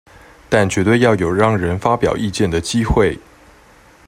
[0.49, 3.19] 但絕對要有讓人發表意見的機會